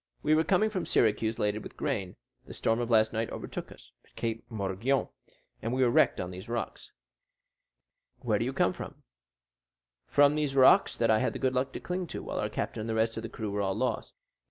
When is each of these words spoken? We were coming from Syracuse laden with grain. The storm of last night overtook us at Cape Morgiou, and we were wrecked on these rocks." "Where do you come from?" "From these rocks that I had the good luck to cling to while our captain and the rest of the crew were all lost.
We 0.23 0.33
were 0.33 0.43
coming 0.43 0.71
from 0.71 0.87
Syracuse 0.87 1.37
laden 1.37 1.61
with 1.61 1.77
grain. 1.77 2.15
The 2.47 2.55
storm 2.55 2.79
of 2.79 2.89
last 2.89 3.13
night 3.13 3.29
overtook 3.29 3.71
us 3.71 3.91
at 4.03 4.15
Cape 4.15 4.43
Morgiou, 4.49 5.09
and 5.61 5.73
we 5.73 5.83
were 5.83 5.91
wrecked 5.91 6.19
on 6.19 6.31
these 6.31 6.49
rocks." 6.49 6.91
"Where 8.17 8.39
do 8.39 8.45
you 8.45 8.51
come 8.51 8.73
from?" 8.73 9.03
"From 10.07 10.33
these 10.33 10.55
rocks 10.55 10.97
that 10.97 11.11
I 11.11 11.19
had 11.19 11.33
the 11.33 11.37
good 11.37 11.53
luck 11.53 11.71
to 11.73 11.79
cling 11.79 12.07
to 12.07 12.23
while 12.23 12.39
our 12.39 12.49
captain 12.49 12.81
and 12.81 12.89
the 12.89 12.95
rest 12.95 13.15
of 13.15 13.21
the 13.21 13.29
crew 13.29 13.51
were 13.51 13.61
all 13.61 13.75
lost. 13.75 14.15